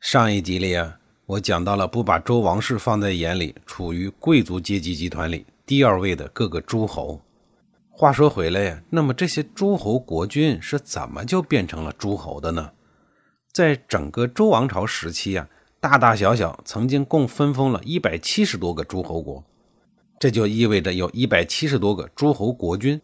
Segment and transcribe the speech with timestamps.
[0.00, 7.20] 上一集里啊，我讲到了不把周王室放在眼里，处于贵族阶级集团里第二位的各个诸侯。
[7.90, 12.70] 话说回来呀，那么这些诸侯国君是怎么就变成了诸侯的呢？
[13.52, 15.46] 在整个周王朝时期啊，
[15.80, 19.44] 大大小小曾经共分封了一百七十多个诸侯国，
[20.18, 22.98] 这就意味着有一百七十多个诸侯国君。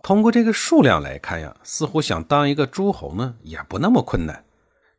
[0.00, 4.44] 通过这个数量来看呀，似乎想当一个诸侯呢，也不那么困难。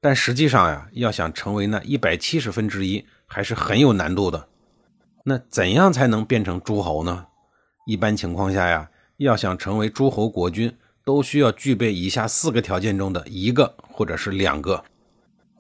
[0.04, 4.48] 但实际上呀，要想成为那一百七十分之一，还是很有难度的。
[5.26, 7.28] 那怎样才能变成诸侯呢？
[7.86, 14.84] 一般情况下呀，要想成为诸侯国君，都需要具备以下四个条件中的一个或者是两个：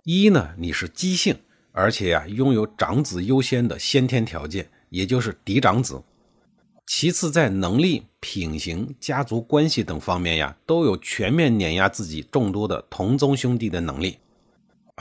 [0.05, 1.37] 一呢，你是姬姓，
[1.71, 6.03] 而且呀，拥有长子优先的先天条件，也就是嫡长子；
[6.87, 14.17] 其次，在能力、品行、家族关系等方面呀，都有全面碾压自己众多的同宗兄弟的能力。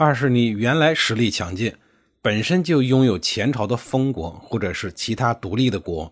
[0.03, 1.71] 二是你原来实力强劲，
[2.23, 6.11] 本身就拥有前朝的封国或者是其他独立的国，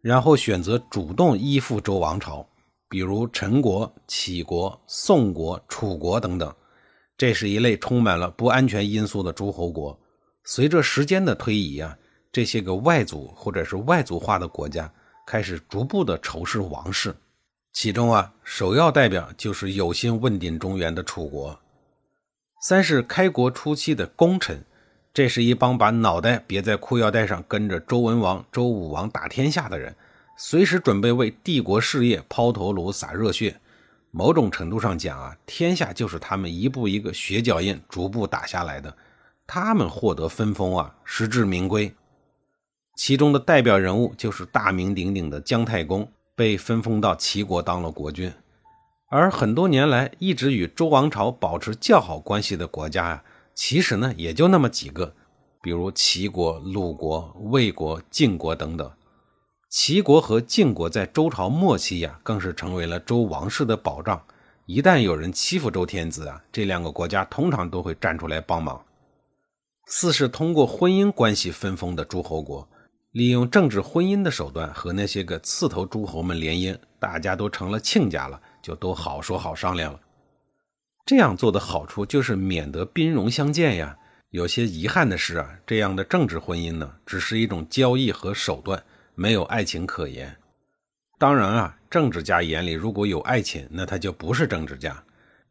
[0.00, 2.44] 然后选择主动依附周王朝，
[2.88, 6.52] 比如陈国、杞国、宋国、楚国等等，
[7.16, 9.96] 这是一类充满了不安全因素的诸侯国。
[10.42, 11.96] 随着时间的推移啊，
[12.32, 14.92] 这些个外族或者是外族化的国家
[15.24, 17.14] 开始逐步的仇视王室，
[17.72, 21.56] 其中啊，首要代表就是有心问鼎中原的楚国。
[22.60, 24.64] 三是开国初期的功臣，
[25.14, 29.94] 这是一帮把脑袋别在裤腰带上，跟着周文王、周武王打天下的人，
[30.36, 33.60] 随时准备为帝国事业抛头颅、洒热血。
[34.10, 38.92] 某种程度上讲啊，天下就是他们一步一个血脚印逐步打下来的。
[39.46, 41.94] 他们获得分封啊，实至名归。
[42.96, 48.32] 其中的代表人物就是大名鼎鼎的姜太公，被分封到齐国当了国君。
[49.10, 53.24] 而很多年来一直与周王朝保持较好关系的国家呀，
[53.54, 55.14] 其实呢也就那么几个，
[55.62, 58.90] 比如齐国、鲁国、魏国、晋国等等。
[59.70, 64.22] 齐国和晋国在周朝末期呀，更是成为了周王室的保障。
[64.66, 68.82] 一旦有人欺负周天子啊，这两个国家通常都会站出来帮忙。
[69.86, 72.68] 四是通过婚姻关系分封的诸侯国，
[73.12, 78.38] 利用政治婚姻的手段和那些个刺头诸侯们联姻，大家都成了亲家了。
[78.68, 79.98] 就都好说好商量了。
[81.06, 83.96] 这样做的好处就是免得兵戎相见呀。
[84.28, 88.84] 有些遗憾的是啊，这样的政治婚姻呢，只是一种交易和手段，
[89.14, 90.36] 没有爱情可言。
[91.18, 95.02] 当然啊，政治家眼里如果有爱情，那他就不是政治家。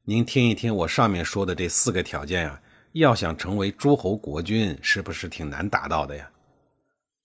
[0.04, 2.62] 您听一听我上面说的这四个条件呀，
[2.92, 6.30] 要想成为诸侯国君，是不是挺难达到的呀？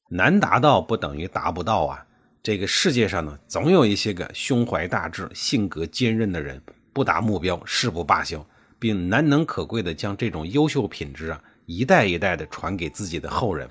[0.09, 2.07] 难达到不等于达不到啊。
[2.43, 6.61] 这个世界上呢，总有一些个胸怀大志、性格坚韧的人，
[6.93, 8.45] 不达目标誓不罢休，
[8.81, 13.71] 并难能可贵的将这种优秀品质啊，一代一代的传给自己的后人。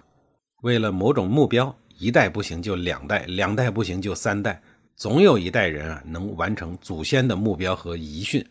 [0.61, 4.61] 为了某种目标，一代不行就两代，两代不行就三代，
[4.95, 8.45] 总有一代人啊，能完成祖先的目标和遗训。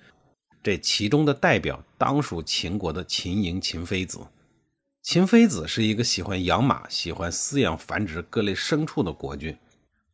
[0.63, 4.19] 这其中的代表，当属秦国的秦嬴秦非子。
[5.03, 9.57] 秦非子是一个喜欢养马、喜欢饲养繁殖各类牲畜的国君。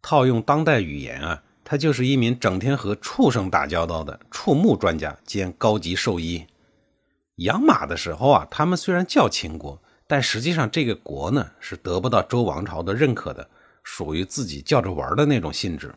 [0.08, 6.46] 套用当代语言啊，他就是一名整天和畜生打交道的畜牧专家兼高级兽医。
[7.38, 13.50] 养马的时候啊，他们虽然叫秦国，但实际上这个国呢是得不到周王朝的认可的，
[13.82, 15.92] 属于自己叫着玩的那种性质。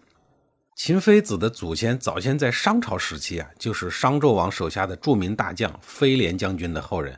[0.75, 7.15] 秦非子的祖先早先在商朝时期啊，就是商纣王手下的著名大将飞廉将军的后人。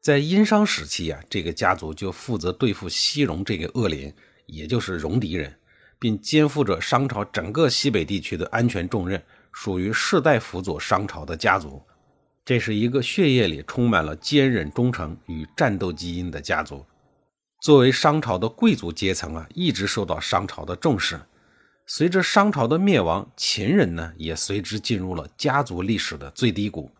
[0.00, 4.10] 在殷商时期啊，这个家族就负责对付西戎这个恶邻，
[4.46, 5.54] 也就是戎狄人。
[6.04, 9.22] 并肩负着商朝整个西北地区的安全重任，
[9.52, 11.80] 属于世代辅佐商朝的家族。
[12.44, 16.84] 这是一个血液里充满了坚韧忠诚与战斗基因的家族。
[17.62, 21.18] 作为商朝的贵族阶层啊，一直受到商朝的重视。
[21.86, 26.90] 随着商朝的灭亡，秦人呢也随之进入了家族历史的最低谷。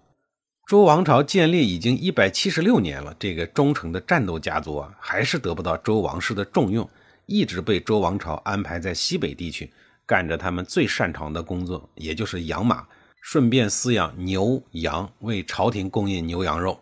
[0.66, 6.88] 周王朝建立已经一百七十六年了，这个忠诚的战斗家族啊，还是得不到周王室的重用。
[7.26, 9.72] 一直被周王朝安排在西北地区，
[10.06, 12.86] 干着他们最擅长的工作，也就是养马，
[13.20, 16.80] 顺便饲养牛羊，为朝廷供应牛羊肉。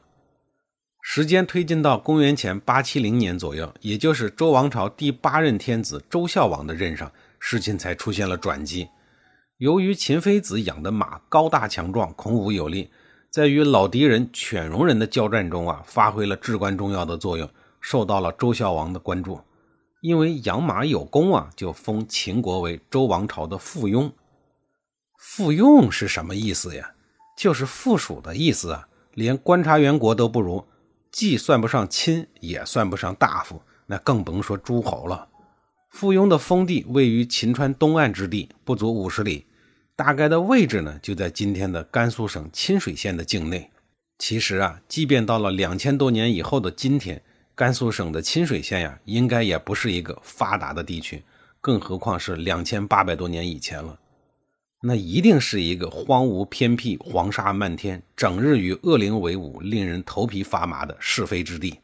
[1.04, 7.10] 时间推进到公元前八七零年左右，也就是周王朝第八任天子周孝王的任上，
[7.40, 8.88] 事情才出现了转机。
[9.58, 12.88] 由于秦非子养的马高大强壮、孔武有力，
[13.30, 17.48] 在与老敌人犬戎人的交战中啊，发挥了至关重要的作用，
[17.80, 19.40] 受到了周孝王的关注。
[20.02, 24.10] 因为养马有功啊，就封秦国为周王朝的附庸。
[25.16, 26.92] 附庸是什么意思呀？
[27.38, 30.66] 就是附属的意思啊，连观察员国都不如，
[31.12, 35.28] 既算不上亲，也算不上大夫，那更甭说诸侯了。
[35.90, 39.46] 附庸的封地位于秦川东岸之地，不足五十里。
[39.94, 43.70] 大概的位置呢，就在今天的甘肃省清水县的境内。
[44.18, 47.22] 其实啊，即便到了两千多年以后的今天，
[47.54, 51.22] 甘肃省的清水县呀，应该也不是一个发达的地区，
[51.60, 53.98] 更何况是两千八百多年以前了。
[54.82, 61.78] 那一定是一个荒芜偏僻、黄沙漫天、整日与恶灵为伍、令人头皮发麻的是非之地。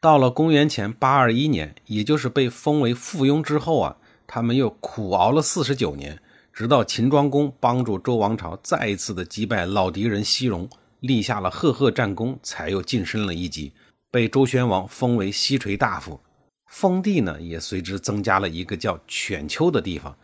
[0.00, 6.18] 到了公元前八二一年，也就是被封为附庸之后啊，他们又苦熬了四十九年。
[6.52, 10.68] 直到秦庄公帮助周王朝再一次的击败老敌人西戎，
[11.00, 13.72] 立下了赫赫战功，才又晋升了一级，
[14.14, 16.20] 被周宣王封为西垂大夫，
[16.66, 20.16] 封地呢也随之增加了一个叫犬丘的地方。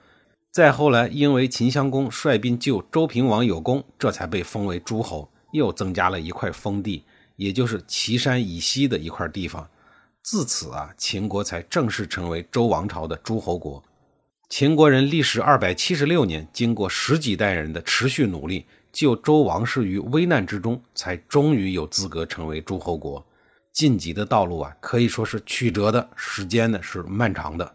[0.52, 7.02] 再后来，因为秦襄公率兵救周平王有功，这才被封为诸侯，又增加了一块封地，
[7.34, 9.69] 也就是岐山以西的一块地方。
[10.22, 13.82] 自此啊，秦国才正式成为周王朝的诸侯国。
[14.48, 23.26] 秦国人历时二百七十六年，经过十几代人的持续努力，救周王室于危难之中，才终于有资格成为诸侯国。
[23.72, 27.75] 晋级的道路啊，可以说是曲折的，时间呢是漫长的。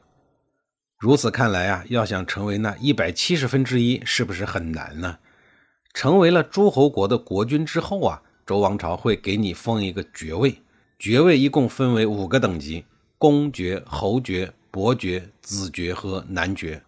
[0.97, 5.18] 如此看来啊，要想成为那一百七十分之一，是不是很难呢？
[5.94, 10.62] 成为了诸侯国的国君之后啊，周王朝会给你封一个爵位，
[11.00, 12.86] 爵位一共分为五个等级：
[13.18, 14.53] 公爵、侯爵。
[14.75, 16.83] 伯爵、子爵和男爵，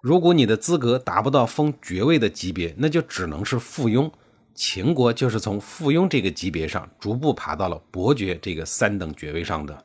[0.00, 4.10] 如果你的资格达不到封爵位的级别，那就只能是附庸。
[4.54, 9.84] 秦国就是从附庸这个级别上逐步爬到了伯爵这个三等爵位上的。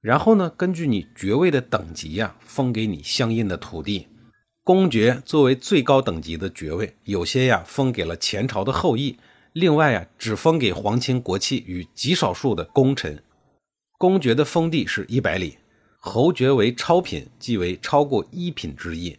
[0.00, 4.06] 然后呢，根据你爵位的等级呀，封给你相应的土地。
[4.62, 9.18] 公爵作为最高等级的爵位，有些呀封给了前朝的后裔，
[9.52, 13.22] 另外呀只封给皇亲国戚与极少数的功臣。
[13.98, 15.58] 公爵的封地是一百里。
[16.00, 19.18] 侯爵为超品，即为超过一品之一，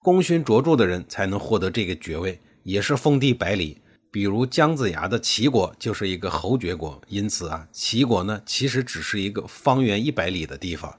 [0.00, 3.78] 功勋卓著的人才能获得这个爵位，也是封地百里。
[4.14, 10.96] 比如姜子牙的齐国就是一个侯爵国，因此啊，齐国呢其实只是一个方圆一百里的地方。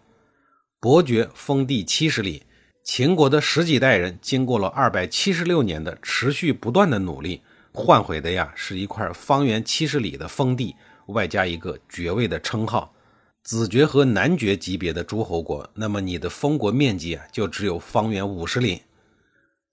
[0.82, 2.44] 伯爵封地七十里，
[2.84, 7.40] 秦国的十几代人经过了二百七十六年的持续不断的努力，
[7.72, 10.76] 换回的呀是一块方圆七十里的封地，
[11.06, 12.94] 外加一个爵位的称号。
[13.44, 18.82] 子爵和男爵级别的诸侯国，那么你的封国面积啊，就只有方圆五十里。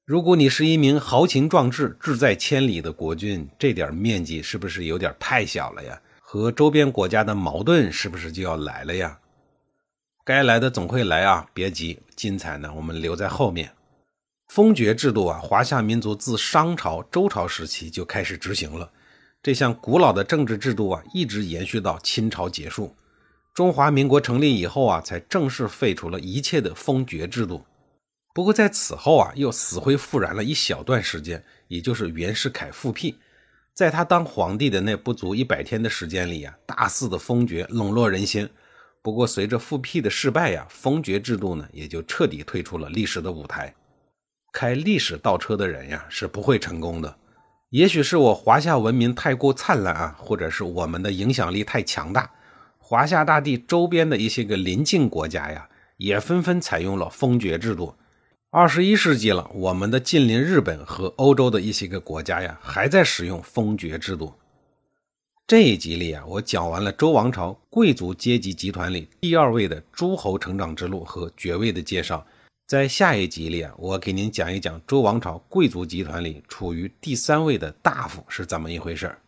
[0.05, 6.01] 如果你是一名豪情壮志、志在千里的国君，这点面积是不是有点太小了呀？
[6.19, 9.17] 和周边国家的矛盾是不是就要来了呀？
[10.25, 13.71] 该来的总会来啊，别急，精彩呢，我们留在后面。
[14.49, 18.91] 封爵制度啊，华夏民族自商朝、周朝时期就开始执行了。
[19.41, 22.93] 这项古老的政治制度啊，一直延续到清朝结束。
[23.55, 27.65] 中华民国成立以后啊，才正式废除了一切的封爵制度。
[28.35, 33.17] 不过在此后啊，又死灰复燃了一小段时间，也就是袁世凯复辟，
[33.75, 38.49] 在他当皇帝的那不足一百天的时间里啊，大肆的封爵笼络人心。
[39.03, 43.75] 不过随着复辟的失败呀，封爵制度呢也就彻底退出了历史的舞台。
[44.53, 47.17] 开历史倒车的人呀是不会成功的。
[47.71, 52.31] 也许是我华夏文明太过灿烂啊，或者是我们的影响力太强大。
[52.79, 57.95] 华夏大地周边的一些个邻近国家呀，也纷纷采用了封爵制度。
[58.55, 64.31] 二十一世纪了，我们的近邻日本和欧洲的一些个国家呀，还在使用封爵制度。
[65.47, 72.27] 这一集里啊，我讲完了周王朝贵族阶级集团里第二位的诸侯成长之路和爵位的介绍。
[72.67, 79.19] 在下一集里啊，我给您讲一讲周王朝贵族集团里处于第三位的大夫是怎么一回事儿。